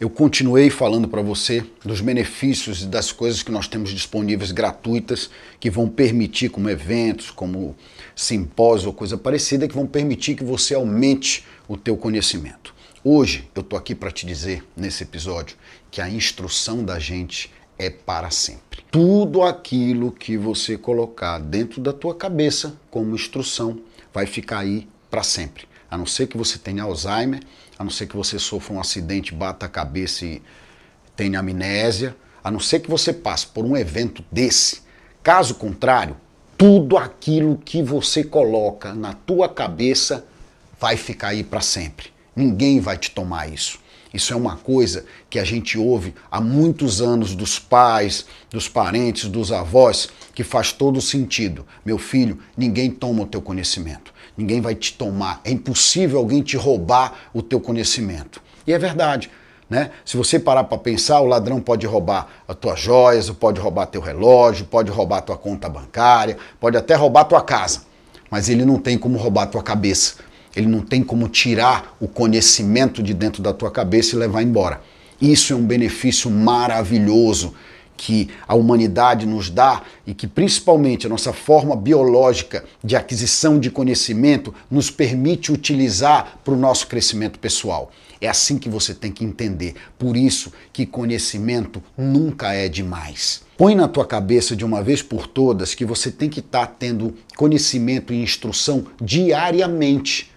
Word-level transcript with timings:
eu 0.00 0.10
continuei 0.10 0.70
falando 0.70 1.08
para 1.08 1.22
você 1.22 1.64
dos 1.84 2.00
benefícios 2.00 2.82
e 2.82 2.86
das 2.86 3.12
coisas 3.12 3.42
que 3.42 3.52
nós 3.52 3.68
temos 3.68 3.90
disponíveis 3.90 4.50
gratuitas 4.50 5.30
que 5.60 5.70
vão 5.70 5.88
permitir, 5.88 6.48
como 6.48 6.68
eventos, 6.68 7.30
como 7.30 7.76
simpósios 8.14 8.86
ou 8.86 8.92
coisa 8.92 9.16
parecida, 9.16 9.68
que 9.68 9.74
vão 9.74 9.86
permitir 9.86 10.34
que 10.34 10.44
você 10.44 10.74
aumente 10.74 11.46
o 11.68 11.76
teu 11.76 11.96
conhecimento. 11.96 12.74
Hoje 13.04 13.48
eu 13.54 13.62
tô 13.62 13.76
aqui 13.76 13.94
para 13.94 14.10
te 14.10 14.26
dizer 14.26 14.64
nesse 14.76 15.04
episódio 15.04 15.56
que 15.90 16.00
a 16.00 16.08
instrução 16.08 16.84
da 16.84 16.98
gente 16.98 17.50
é 17.78 17.88
para 17.88 18.30
sempre. 18.30 18.82
Tudo 18.90 19.42
aquilo 19.42 20.10
que 20.10 20.36
você 20.36 20.76
colocar 20.76 21.38
dentro 21.38 21.80
da 21.80 21.92
tua 21.92 22.14
cabeça 22.14 22.76
como 22.90 23.14
instrução 23.14 23.78
vai 24.12 24.26
ficar 24.26 24.60
aí 24.60 24.88
para 25.10 25.22
sempre. 25.22 25.66
A 25.94 25.96
não 25.96 26.06
ser 26.06 26.26
que 26.26 26.36
você 26.36 26.58
tenha 26.58 26.82
Alzheimer 26.82 27.40
a 27.78 27.84
não 27.84 27.90
ser 27.90 28.08
que 28.08 28.16
você 28.16 28.36
sofra 28.36 28.74
um 28.74 28.80
acidente, 28.80 29.32
bata 29.32 29.66
a 29.66 29.68
cabeça 29.68 30.24
e 30.24 30.42
tenha 31.14 31.38
amnésia, 31.38 32.16
a 32.42 32.50
não 32.50 32.58
ser 32.58 32.80
que 32.80 32.90
você 32.90 33.12
passe 33.12 33.46
por 33.46 33.64
um 33.64 33.76
evento 33.76 34.24
desse. 34.30 34.82
Caso 35.22 35.54
contrário, 35.54 36.16
tudo 36.58 36.96
aquilo 36.96 37.56
que 37.64 37.80
você 37.80 38.24
coloca 38.24 38.92
na 38.92 39.12
tua 39.12 39.48
cabeça 39.48 40.26
vai 40.80 40.96
ficar 40.96 41.28
aí 41.28 41.44
para 41.44 41.60
sempre. 41.60 42.12
Ninguém 42.34 42.80
vai 42.80 42.98
te 42.98 43.12
tomar 43.12 43.48
isso. 43.48 43.78
Isso 44.14 44.32
é 44.32 44.36
uma 44.36 44.56
coisa 44.56 45.04
que 45.28 45.38
a 45.38 45.44
gente 45.44 45.76
ouve 45.76 46.14
há 46.30 46.40
muitos 46.40 47.02
anos 47.02 47.34
dos 47.34 47.58
pais, 47.58 48.24
dos 48.48 48.68
parentes, 48.68 49.28
dos 49.28 49.52
avós, 49.52 50.08
que 50.34 50.42
faz 50.42 50.72
todo 50.72 51.00
sentido. 51.00 51.66
Meu 51.84 51.98
filho, 51.98 52.38
ninguém 52.56 52.90
toma 52.90 53.24
o 53.24 53.26
teu 53.26 53.42
conhecimento 53.42 54.14
ninguém 54.36 54.60
vai 54.60 54.74
te 54.74 54.92
tomar. 54.94 55.40
É 55.44 55.50
impossível 55.50 56.18
alguém 56.18 56.42
te 56.42 56.56
roubar 56.56 57.12
o 57.32 57.42
teu 57.42 57.60
conhecimento. 57.60 58.42
E 58.66 58.72
é 58.72 58.78
verdade. 58.78 59.30
Né? 59.68 59.90
Se 60.04 60.16
você 60.16 60.38
parar 60.38 60.64
para 60.64 60.76
pensar, 60.76 61.20
o 61.20 61.26
ladrão 61.26 61.60
pode 61.60 61.86
roubar 61.86 62.28
as 62.46 62.56
tuas 62.56 62.78
joias, 62.78 63.30
pode 63.30 63.60
roubar 63.60 63.86
teu 63.86 64.00
relógio, 64.00 64.66
pode 64.66 64.90
roubar 64.90 65.22
tua 65.22 65.36
conta 65.36 65.68
bancária, 65.68 66.36
pode 66.60 66.76
até 66.76 66.94
roubar 66.94 67.24
tua 67.24 67.40
casa, 67.40 67.82
mas 68.30 68.48
ele 68.48 68.64
não 68.64 68.78
tem 68.78 68.98
como 68.98 69.16
roubar 69.16 69.46
tua 69.46 69.62
cabeça. 69.62 70.16
Ele 70.56 70.66
não 70.66 70.80
tem 70.80 71.02
como 71.02 71.28
tirar 71.28 71.96
o 72.00 72.06
conhecimento 72.06 73.02
de 73.02 73.12
dentro 73.12 73.42
da 73.42 73.52
tua 73.52 73.70
cabeça 73.70 74.14
e 74.14 74.18
levar 74.18 74.42
embora. 74.42 74.80
Isso 75.20 75.52
é 75.52 75.56
um 75.56 75.64
benefício 75.64 76.30
maravilhoso 76.30 77.54
que 77.96 78.28
a 78.46 78.54
humanidade 78.54 79.26
nos 79.26 79.48
dá 79.48 79.82
e 80.06 80.12
que 80.12 80.26
principalmente 80.26 81.06
a 81.06 81.10
nossa 81.10 81.32
forma 81.32 81.76
biológica 81.76 82.64
de 82.82 82.96
aquisição 82.96 83.58
de 83.58 83.70
conhecimento 83.70 84.54
nos 84.70 84.90
permite 84.90 85.52
utilizar 85.52 86.38
para 86.44 86.54
o 86.54 86.56
nosso 86.56 86.86
crescimento 86.88 87.38
pessoal. 87.38 87.90
É 88.20 88.28
assim 88.28 88.58
que 88.58 88.68
você 88.68 88.94
tem 88.94 89.12
que 89.12 89.24
entender. 89.24 89.74
Por 89.98 90.16
isso 90.16 90.52
que 90.72 90.86
conhecimento 90.86 91.82
nunca 91.96 92.52
é 92.52 92.68
demais. 92.68 93.42
Põe 93.56 93.74
na 93.74 93.86
tua 93.86 94.04
cabeça 94.04 94.56
de 94.56 94.64
uma 94.64 94.82
vez 94.82 95.02
por 95.02 95.26
todas 95.26 95.74
que 95.74 95.84
você 95.84 96.10
tem 96.10 96.28
que 96.28 96.40
estar 96.40 96.66
tá 96.66 96.74
tendo 96.78 97.14
conhecimento 97.36 98.12
e 98.12 98.22
instrução 98.22 98.86
diariamente. 99.00 100.33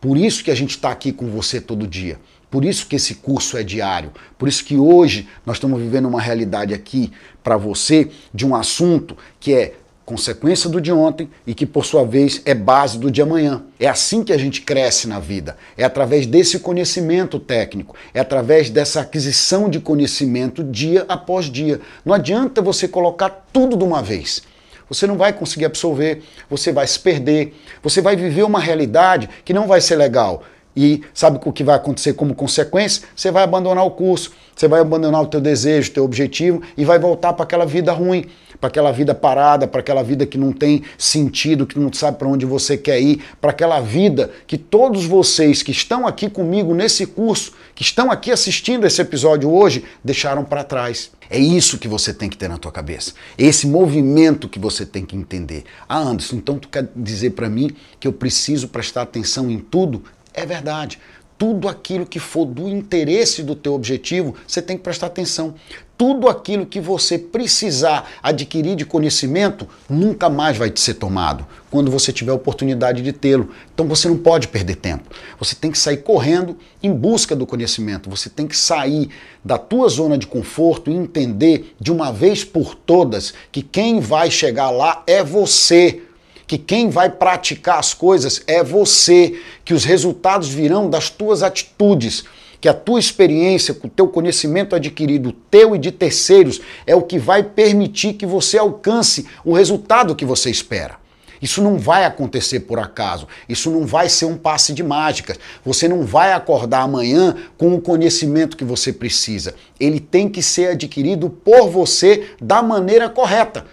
Por 0.00 0.16
isso 0.16 0.44
que 0.44 0.50
a 0.50 0.54
gente 0.54 0.70
está 0.70 0.90
aqui 0.90 1.12
com 1.12 1.26
você 1.26 1.60
todo 1.60 1.86
dia. 1.86 2.18
Por 2.50 2.64
isso 2.64 2.86
que 2.86 2.96
esse 2.96 3.16
curso 3.16 3.56
é 3.56 3.62
diário. 3.62 4.12
Por 4.38 4.48
isso 4.48 4.64
que 4.64 4.76
hoje 4.76 5.28
nós 5.44 5.56
estamos 5.56 5.80
vivendo 5.80 6.08
uma 6.08 6.20
realidade 6.20 6.72
aqui 6.72 7.12
para 7.42 7.56
você 7.56 8.10
de 8.32 8.46
um 8.46 8.54
assunto 8.54 9.16
que 9.38 9.52
é 9.52 9.74
consequência 10.08 10.70
do 10.70 10.80
de 10.80 10.90
ontem 10.90 11.28
e 11.46 11.52
que 11.52 11.66
por 11.66 11.84
sua 11.84 12.02
vez 12.02 12.40
é 12.46 12.54
base 12.54 12.98
do 12.98 13.10
de 13.10 13.20
amanhã. 13.20 13.64
É 13.78 13.86
assim 13.86 14.24
que 14.24 14.32
a 14.32 14.38
gente 14.38 14.62
cresce 14.62 15.06
na 15.06 15.20
vida. 15.20 15.54
É 15.76 15.84
através 15.84 16.26
desse 16.26 16.58
conhecimento 16.60 17.38
técnico, 17.38 17.94
é 18.14 18.20
através 18.20 18.70
dessa 18.70 19.02
aquisição 19.02 19.68
de 19.68 19.78
conhecimento 19.78 20.64
dia 20.64 21.04
após 21.08 21.52
dia. 21.52 21.78
Não 22.06 22.14
adianta 22.14 22.62
você 22.62 22.88
colocar 22.88 23.46
tudo 23.52 23.76
de 23.76 23.84
uma 23.84 24.02
vez. 24.02 24.42
Você 24.88 25.06
não 25.06 25.16
vai 25.16 25.32
conseguir 25.32 25.66
absorver, 25.66 26.22
você 26.48 26.72
vai 26.72 26.86
se 26.86 26.98
perder, 26.98 27.54
você 27.82 28.00
vai 28.00 28.16
viver 28.16 28.42
uma 28.42 28.60
realidade 28.60 29.28
que 29.44 29.52
não 29.52 29.66
vai 29.66 29.80
ser 29.80 29.96
legal 29.96 30.42
e 30.78 31.02
sabe 31.12 31.40
o 31.44 31.52
que 31.52 31.64
vai 31.64 31.74
acontecer 31.74 32.12
como 32.12 32.36
consequência? 32.36 33.02
Você 33.16 33.32
vai 33.32 33.42
abandonar 33.42 33.84
o 33.84 33.90
curso, 33.90 34.30
você 34.54 34.68
vai 34.68 34.80
abandonar 34.80 35.20
o 35.22 35.26
teu 35.26 35.40
desejo, 35.40 35.90
o 35.90 35.94
teu 35.94 36.04
objetivo 36.04 36.62
e 36.76 36.84
vai 36.84 37.00
voltar 37.00 37.32
para 37.32 37.42
aquela 37.42 37.66
vida 37.66 37.92
ruim, 37.92 38.26
para 38.60 38.68
aquela 38.68 38.92
vida 38.92 39.12
parada, 39.12 39.66
para 39.66 39.80
aquela 39.80 40.04
vida 40.04 40.24
que 40.24 40.38
não 40.38 40.52
tem 40.52 40.84
sentido, 40.96 41.66
que 41.66 41.76
não 41.78 41.92
sabe 41.92 42.16
para 42.16 42.28
onde 42.28 42.46
você 42.46 42.76
quer 42.76 43.00
ir, 43.00 43.24
para 43.40 43.50
aquela 43.50 43.80
vida 43.80 44.30
que 44.46 44.56
todos 44.56 45.04
vocês 45.04 45.64
que 45.64 45.72
estão 45.72 46.06
aqui 46.06 46.30
comigo 46.30 46.72
nesse 46.72 47.06
curso, 47.06 47.54
que 47.74 47.82
estão 47.82 48.08
aqui 48.08 48.30
assistindo 48.30 48.86
esse 48.86 49.02
episódio 49.02 49.50
hoje, 49.50 49.84
deixaram 50.04 50.44
para 50.44 50.62
trás. 50.62 51.10
É 51.30 51.38
isso 51.38 51.78
que 51.78 51.86
você 51.86 52.14
tem 52.14 52.28
que 52.28 52.36
ter 52.36 52.48
na 52.48 52.56
tua 52.56 52.72
cabeça. 52.72 53.12
Esse 53.36 53.66
movimento 53.66 54.48
que 54.48 54.58
você 54.58 54.86
tem 54.86 55.04
que 55.04 55.14
entender. 55.14 55.64
Ah, 55.88 55.98
Anderson, 55.98 56.36
então 56.36 56.58
tu 56.58 56.68
quer 56.68 56.88
dizer 56.96 57.30
para 57.30 57.50
mim 57.50 57.70
que 58.00 58.08
eu 58.08 58.12
preciso 58.12 58.68
prestar 58.68 59.02
atenção 59.02 59.50
em 59.50 59.58
tudo? 59.58 60.02
É 60.38 60.46
verdade. 60.46 61.00
Tudo 61.36 61.68
aquilo 61.68 62.06
que 62.06 62.20
for 62.20 62.44
do 62.44 62.68
interesse 62.68 63.42
do 63.42 63.56
teu 63.56 63.74
objetivo, 63.74 64.36
você 64.46 64.62
tem 64.62 64.76
que 64.76 64.84
prestar 64.84 65.06
atenção. 65.06 65.54
Tudo 65.96 66.28
aquilo 66.28 66.64
que 66.64 66.80
você 66.80 67.18
precisar 67.18 68.08
adquirir 68.22 68.76
de 68.76 68.84
conhecimento 68.84 69.66
nunca 69.88 70.30
mais 70.30 70.56
vai 70.56 70.70
te 70.70 70.78
ser 70.78 70.94
tomado 70.94 71.44
quando 71.72 71.90
você 71.90 72.12
tiver 72.12 72.30
a 72.30 72.36
oportunidade 72.36 73.02
de 73.02 73.12
tê-lo. 73.12 73.50
Então 73.74 73.86
você 73.88 74.08
não 74.08 74.16
pode 74.16 74.46
perder 74.46 74.76
tempo. 74.76 75.10
Você 75.40 75.56
tem 75.56 75.72
que 75.72 75.78
sair 75.78 75.98
correndo 75.98 76.56
em 76.80 76.92
busca 76.92 77.34
do 77.34 77.46
conhecimento. 77.46 78.08
Você 78.08 78.30
tem 78.30 78.46
que 78.46 78.56
sair 78.56 79.10
da 79.44 79.58
tua 79.58 79.88
zona 79.88 80.16
de 80.16 80.26
conforto 80.26 80.88
e 80.88 80.94
entender 80.94 81.74
de 81.80 81.90
uma 81.90 82.12
vez 82.12 82.44
por 82.44 82.76
todas 82.76 83.34
que 83.50 83.60
quem 83.60 83.98
vai 83.98 84.30
chegar 84.30 84.70
lá 84.70 85.02
é 85.04 85.24
você 85.24 86.02
que 86.48 86.56
quem 86.56 86.88
vai 86.88 87.10
praticar 87.10 87.78
as 87.78 87.92
coisas 87.92 88.42
é 88.46 88.64
você, 88.64 89.38
que 89.66 89.74
os 89.74 89.84
resultados 89.84 90.48
virão 90.48 90.88
das 90.88 91.10
tuas 91.10 91.42
atitudes, 91.42 92.24
que 92.58 92.68
a 92.68 92.74
tua 92.74 92.98
experiência, 92.98 93.76
o 93.84 93.88
teu 93.88 94.08
conhecimento 94.08 94.74
adquirido, 94.74 95.30
teu 95.50 95.76
e 95.76 95.78
de 95.78 95.92
terceiros, 95.92 96.58
é 96.86 96.96
o 96.96 97.02
que 97.02 97.18
vai 97.18 97.42
permitir 97.42 98.14
que 98.14 98.24
você 98.24 98.56
alcance 98.56 99.26
o 99.44 99.52
resultado 99.52 100.16
que 100.16 100.24
você 100.24 100.50
espera. 100.50 100.96
Isso 101.40 101.62
não 101.62 101.78
vai 101.78 102.04
acontecer 102.04 102.60
por 102.60 102.80
acaso. 102.80 103.28
Isso 103.48 103.70
não 103.70 103.86
vai 103.86 104.08
ser 104.08 104.24
um 104.24 104.36
passe 104.36 104.72
de 104.72 104.82
mágicas. 104.82 105.38
Você 105.64 105.86
não 105.86 106.02
vai 106.02 106.32
acordar 106.32 106.80
amanhã 106.80 107.36
com 107.56 107.74
o 107.74 107.80
conhecimento 107.80 108.56
que 108.56 108.64
você 108.64 108.92
precisa. 108.92 109.54
Ele 109.78 110.00
tem 110.00 110.28
que 110.28 110.42
ser 110.42 110.70
adquirido 110.70 111.30
por 111.30 111.68
você 111.68 112.30
da 112.40 112.60
maneira 112.60 113.08
correta 113.08 113.64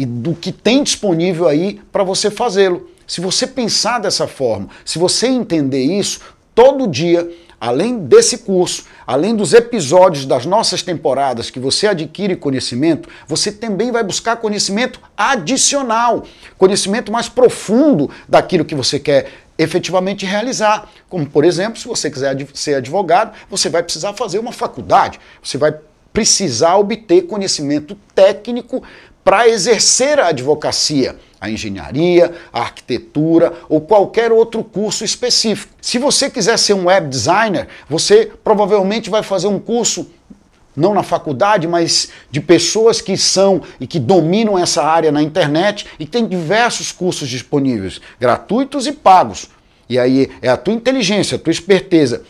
e 0.00 0.06
do 0.06 0.34
que 0.34 0.50
tem 0.50 0.82
disponível 0.82 1.46
aí 1.46 1.78
para 1.92 2.02
você 2.02 2.30
fazê-lo. 2.30 2.88
Se 3.06 3.20
você 3.20 3.46
pensar 3.46 3.98
dessa 3.98 4.26
forma, 4.26 4.68
se 4.82 4.98
você 4.98 5.26
entender 5.26 5.82
isso, 5.82 6.20
todo 6.54 6.86
dia, 6.86 7.30
além 7.60 7.98
desse 7.98 8.38
curso, 8.38 8.84
além 9.06 9.36
dos 9.36 9.52
episódios 9.52 10.24
das 10.24 10.46
nossas 10.46 10.82
temporadas 10.82 11.50
que 11.50 11.60
você 11.60 11.86
adquire 11.88 12.34
conhecimento, 12.34 13.10
você 13.28 13.52
também 13.52 13.92
vai 13.92 14.02
buscar 14.02 14.36
conhecimento 14.36 14.98
adicional, 15.14 16.24
conhecimento 16.56 17.12
mais 17.12 17.28
profundo 17.28 18.10
daquilo 18.26 18.64
que 18.64 18.74
você 18.74 18.98
quer 18.98 19.28
efetivamente 19.58 20.24
realizar. 20.24 20.88
Como, 21.10 21.26
por 21.26 21.44
exemplo, 21.44 21.78
se 21.78 21.86
você 21.86 22.10
quiser 22.10 22.34
ser 22.54 22.76
advogado, 22.76 23.36
você 23.50 23.68
vai 23.68 23.82
precisar 23.82 24.14
fazer 24.14 24.38
uma 24.38 24.52
faculdade, 24.52 25.20
você 25.42 25.58
vai 25.58 25.74
precisar 26.12 26.76
obter 26.76 27.22
conhecimento 27.22 27.96
técnico 28.14 28.82
para 29.24 29.48
exercer 29.48 30.18
a 30.18 30.28
advocacia, 30.28 31.16
a 31.40 31.50
engenharia, 31.50 32.32
a 32.52 32.60
arquitetura 32.60 33.52
ou 33.68 33.80
qualquer 33.80 34.32
outro 34.32 34.62
curso 34.62 35.04
específico. 35.04 35.72
Se 35.80 35.98
você 35.98 36.28
quiser 36.28 36.58
ser 36.58 36.74
um 36.74 36.86
web 36.86 37.08
designer, 37.08 37.68
você 37.88 38.30
provavelmente 38.44 39.08
vai 39.08 39.22
fazer 39.22 39.46
um 39.46 39.58
curso 39.58 40.10
não 40.76 40.94
na 40.94 41.02
faculdade, 41.02 41.66
mas 41.66 42.10
de 42.30 42.40
pessoas 42.40 43.00
que 43.00 43.16
são 43.16 43.62
e 43.80 43.86
que 43.86 43.98
dominam 43.98 44.58
essa 44.58 44.82
área 44.82 45.10
na 45.10 45.22
internet 45.22 45.86
e 45.98 46.06
tem 46.06 46.26
diversos 46.26 46.92
cursos 46.92 47.28
disponíveis, 47.28 48.00
gratuitos 48.18 48.86
e 48.86 48.92
pagos. 48.92 49.48
E 49.88 49.98
aí 49.98 50.30
é 50.40 50.48
a 50.48 50.56
tua 50.56 50.72
inteligência, 50.72 51.36
a 51.36 51.38
tua 51.38 51.50
esperteza 51.50 52.22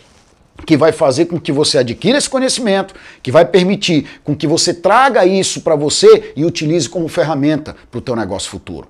que 0.67 0.77
vai 0.77 0.93
fazer 0.93 1.27
com 1.27 1.41
que 1.41 1.53
você 1.53 1.79
adquira 1.79 2.19
esse 2.19 2.29
conhecimento, 2.29 2.95
que 3.23 3.33
vai 3.33 3.45
permitir 3.45 4.07
com 4.23 4.37
que 4.37 4.47
você 4.47 4.75
traga 4.75 5.25
isso 5.25 5.63
para 5.63 5.75
você 5.75 6.33
e 6.37 6.45
utilize 6.45 6.89
como 6.89 7.09
ferramenta 7.09 7.77
para 7.91 7.99
o 7.99 8.01
teu 8.01 8.15
negócio 8.15 8.51
futuro. 8.51 8.89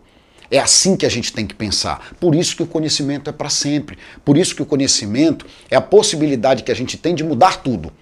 É 0.51 0.59
assim 0.59 0.97
que 0.97 1.07
a 1.07 1.09
gente 1.09 1.33
tem 1.33 1.47
que 1.47 1.55
pensar. 1.55 2.15
Por 2.19 2.35
isso 2.35 2.57
que 2.57 2.63
o 2.63 2.67
conhecimento 2.67 3.31
é 3.31 3.33
para 3.33 3.49
sempre. 3.49 3.97
Por 4.25 4.37
isso 4.37 4.55
que 4.55 4.63
o 4.63 4.67
conhecimento 4.67 5.47
é 5.71 5.77
a 5.77 5.81
possibilidade 5.81 6.65
que 6.65 6.73
a 6.73 6.75
gente 6.75 6.97
tem 6.97 7.15
de 7.15 7.23
mudar 7.23 7.63
tudo, 7.63 7.93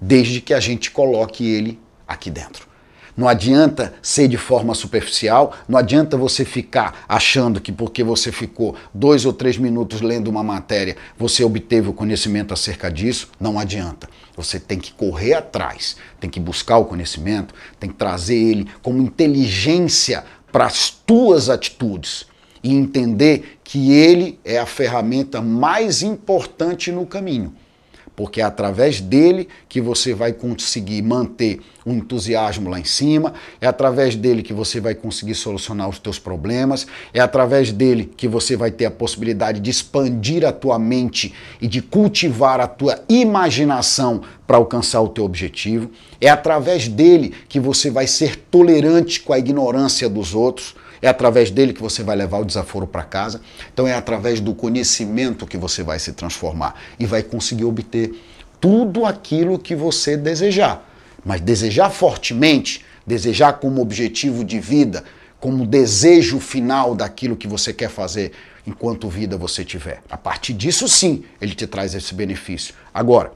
desde 0.00 0.40
que 0.40 0.54
a 0.54 0.60
gente 0.60 0.92
coloque 0.92 1.44
ele 1.44 1.78
aqui 2.06 2.30
dentro. 2.30 2.68
Não 3.18 3.26
adianta 3.26 3.94
ser 4.00 4.28
de 4.28 4.36
forma 4.36 4.76
superficial, 4.76 5.52
não 5.68 5.76
adianta 5.76 6.16
você 6.16 6.44
ficar 6.44 7.04
achando 7.08 7.60
que 7.60 7.72
porque 7.72 8.04
você 8.04 8.30
ficou 8.30 8.76
dois 8.94 9.24
ou 9.24 9.32
três 9.32 9.58
minutos 9.58 10.00
lendo 10.00 10.28
uma 10.28 10.44
matéria, 10.44 10.96
você 11.18 11.42
obteve 11.42 11.88
o 11.88 11.92
conhecimento 11.92 12.54
acerca 12.54 12.88
disso. 12.88 13.28
Não 13.40 13.58
adianta. 13.58 14.08
Você 14.36 14.60
tem 14.60 14.78
que 14.78 14.92
correr 14.92 15.34
atrás, 15.34 15.96
tem 16.20 16.30
que 16.30 16.38
buscar 16.38 16.78
o 16.78 16.84
conhecimento, 16.84 17.52
tem 17.80 17.90
que 17.90 17.96
trazer 17.96 18.36
ele 18.36 18.68
como 18.82 19.02
inteligência 19.02 20.24
para 20.52 20.66
as 20.66 20.88
tuas 20.88 21.50
atitudes 21.50 22.24
e 22.62 22.72
entender 22.72 23.58
que 23.64 23.90
ele 23.90 24.38
é 24.44 24.60
a 24.60 24.66
ferramenta 24.66 25.42
mais 25.42 26.04
importante 26.04 26.92
no 26.92 27.04
caminho 27.04 27.52
porque 28.18 28.40
é 28.40 28.44
através 28.44 29.00
dele 29.00 29.46
que 29.68 29.80
você 29.80 30.12
vai 30.12 30.32
conseguir 30.32 31.02
manter 31.02 31.60
o 31.86 31.92
entusiasmo 31.92 32.68
lá 32.68 32.80
em 32.80 32.84
cima, 32.84 33.32
é 33.60 33.66
através 33.68 34.16
dele 34.16 34.42
que 34.42 34.52
você 34.52 34.80
vai 34.80 34.92
conseguir 34.92 35.36
solucionar 35.36 35.88
os 35.88 36.00
teus 36.00 36.18
problemas, 36.18 36.84
é 37.14 37.20
através 37.20 37.70
dele 37.70 38.10
que 38.16 38.26
você 38.26 38.56
vai 38.56 38.72
ter 38.72 38.86
a 38.86 38.90
possibilidade 38.90 39.60
de 39.60 39.70
expandir 39.70 40.44
a 40.44 40.50
tua 40.50 40.80
mente 40.80 41.32
e 41.60 41.68
de 41.68 41.80
cultivar 41.80 42.60
a 42.60 42.66
tua 42.66 42.98
imaginação 43.08 44.22
para 44.48 44.56
alcançar 44.56 45.00
o 45.00 45.08
teu 45.08 45.22
objetivo, 45.22 45.88
é 46.20 46.28
através 46.28 46.88
dele 46.88 47.32
que 47.48 47.60
você 47.60 47.88
vai 47.88 48.08
ser 48.08 48.34
tolerante 48.50 49.20
com 49.20 49.32
a 49.32 49.38
ignorância 49.38 50.08
dos 50.08 50.34
outros, 50.34 50.74
é 51.00 51.08
através 51.08 51.50
dele 51.50 51.72
que 51.72 51.80
você 51.80 52.02
vai 52.02 52.16
levar 52.16 52.38
o 52.38 52.44
desaforo 52.44 52.86
para 52.86 53.02
casa. 53.02 53.40
Então 53.72 53.86
é 53.86 53.94
através 53.94 54.40
do 54.40 54.54
conhecimento 54.54 55.46
que 55.46 55.56
você 55.56 55.82
vai 55.82 55.98
se 55.98 56.12
transformar 56.12 56.74
e 56.98 57.06
vai 57.06 57.22
conseguir 57.22 57.64
obter 57.64 58.12
tudo 58.60 59.04
aquilo 59.04 59.58
que 59.58 59.74
você 59.74 60.16
desejar. 60.16 60.84
Mas 61.24 61.40
desejar 61.40 61.90
fortemente, 61.90 62.84
desejar 63.06 63.54
como 63.54 63.80
objetivo 63.80 64.44
de 64.44 64.60
vida, 64.60 65.04
como 65.40 65.66
desejo 65.66 66.40
final 66.40 66.94
daquilo 66.94 67.36
que 67.36 67.46
você 67.46 67.72
quer 67.72 67.90
fazer 67.90 68.32
enquanto 68.66 69.08
vida 69.08 69.36
você 69.36 69.64
tiver. 69.64 70.02
A 70.10 70.16
partir 70.16 70.52
disso 70.52 70.88
sim, 70.88 71.24
ele 71.40 71.54
te 71.54 71.66
traz 71.66 71.94
esse 71.94 72.14
benefício. 72.14 72.74
Agora, 72.92 73.32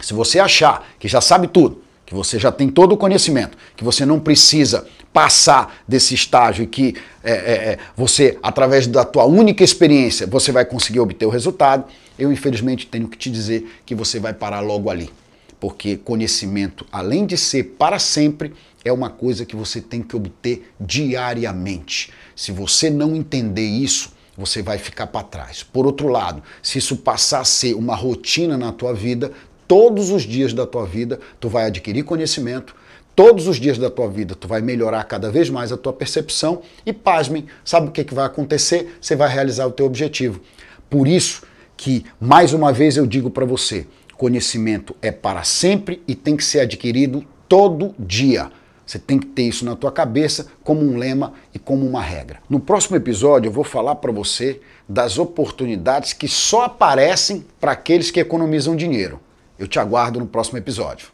se 0.00 0.12
você 0.12 0.38
achar 0.38 0.86
que 0.98 1.08
já 1.08 1.20
sabe 1.20 1.46
tudo, 1.46 1.82
que 2.06 2.14
você 2.14 2.38
já 2.38 2.52
tem 2.52 2.68
todo 2.68 2.92
o 2.92 2.96
conhecimento, 2.96 3.58
que 3.76 3.82
você 3.82 4.06
não 4.06 4.20
precisa 4.20 4.86
passar 5.12 5.82
desse 5.88 6.14
estágio 6.14 6.62
e 6.62 6.66
que 6.66 6.94
é, 7.24 7.32
é, 7.32 7.34
é, 7.72 7.78
você, 7.96 8.38
através 8.42 8.86
da 8.86 9.04
tua 9.04 9.24
única 9.24 9.64
experiência, 9.64 10.26
você 10.26 10.52
vai 10.52 10.64
conseguir 10.64 11.00
obter 11.00 11.26
o 11.26 11.30
resultado, 11.30 11.84
eu 12.18 12.32
infelizmente 12.32 12.86
tenho 12.86 13.08
que 13.08 13.18
te 13.18 13.30
dizer 13.30 13.66
que 13.84 13.94
você 13.94 14.20
vai 14.20 14.32
parar 14.32 14.60
logo 14.60 14.88
ali. 14.88 15.10
Porque 15.58 15.96
conhecimento, 15.96 16.86
além 16.92 17.26
de 17.26 17.36
ser 17.36 17.74
para 17.78 17.98
sempre, 17.98 18.52
é 18.84 18.92
uma 18.92 19.10
coisa 19.10 19.44
que 19.44 19.56
você 19.56 19.80
tem 19.80 20.02
que 20.02 20.14
obter 20.14 20.70
diariamente. 20.78 22.12
Se 22.36 22.52
você 22.52 22.88
não 22.88 23.16
entender 23.16 23.66
isso, 23.66 24.12
você 24.36 24.62
vai 24.62 24.78
ficar 24.78 25.06
para 25.06 25.22
trás. 25.24 25.62
Por 25.62 25.86
outro 25.86 26.08
lado, 26.08 26.42
se 26.62 26.78
isso 26.78 26.98
passar 26.98 27.40
a 27.40 27.44
ser 27.44 27.74
uma 27.74 27.96
rotina 27.96 28.56
na 28.58 28.70
tua 28.70 28.92
vida, 28.92 29.32
todos 29.66 30.10
os 30.10 30.22
dias 30.22 30.52
da 30.52 30.66
tua 30.66 30.86
vida, 30.86 31.18
tu 31.40 31.48
vai 31.48 31.66
adquirir 31.66 32.04
conhecimento, 32.04 32.74
todos 33.14 33.48
os 33.48 33.56
dias 33.56 33.78
da 33.78 33.90
tua 33.90 34.08
vida 34.08 34.34
tu 34.34 34.46
vai 34.46 34.60
melhorar 34.60 35.04
cada 35.04 35.30
vez 35.30 35.48
mais 35.48 35.72
a 35.72 35.76
tua 35.76 35.92
percepção 35.92 36.62
e 36.84 36.92
pasmem, 36.92 37.46
sabe 37.64 37.88
o 37.88 37.90
que, 37.90 38.04
que 38.04 38.14
vai 38.14 38.26
acontecer? 38.26 38.98
Você 39.00 39.16
vai 39.16 39.28
realizar 39.28 39.66
o 39.66 39.72
teu 39.72 39.86
objetivo. 39.86 40.40
Por 40.88 41.08
isso 41.08 41.42
que, 41.76 42.04
mais 42.20 42.52
uma 42.52 42.72
vez 42.72 42.96
eu 42.96 43.06
digo 43.06 43.30
para 43.30 43.44
você, 43.44 43.86
conhecimento 44.16 44.94
é 45.02 45.10
para 45.10 45.42
sempre 45.42 46.02
e 46.06 46.14
tem 46.14 46.36
que 46.36 46.44
ser 46.44 46.60
adquirido 46.60 47.24
todo 47.48 47.94
dia. 47.98 48.50
Você 48.86 49.00
tem 49.00 49.18
que 49.18 49.26
ter 49.26 49.42
isso 49.42 49.64
na 49.64 49.74
tua 49.74 49.90
cabeça 49.90 50.46
como 50.62 50.80
um 50.80 50.96
lema 50.96 51.32
e 51.52 51.58
como 51.58 51.84
uma 51.84 52.00
regra. 52.00 52.38
No 52.48 52.60
próximo 52.60 52.96
episódio 52.96 53.48
eu 53.48 53.52
vou 53.52 53.64
falar 53.64 53.96
para 53.96 54.12
você 54.12 54.60
das 54.88 55.18
oportunidades 55.18 56.12
que 56.12 56.28
só 56.28 56.62
aparecem 56.62 57.44
para 57.60 57.72
aqueles 57.72 58.12
que 58.12 58.20
economizam 58.20 58.76
dinheiro. 58.76 59.20
Eu 59.58 59.66
te 59.66 59.78
aguardo 59.78 60.18
no 60.18 60.26
próximo 60.26 60.58
episódio. 60.58 61.08